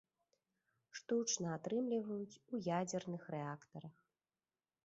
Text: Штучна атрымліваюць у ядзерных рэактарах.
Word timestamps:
Штучна 0.99 1.47
атрымліваюць 1.57 2.39
у 2.53 2.63
ядзерных 2.79 3.21
рэактарах. 3.37 3.95